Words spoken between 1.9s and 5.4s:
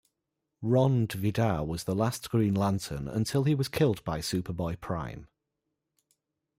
last Green Lantern until he was killed by Superboy-Prime.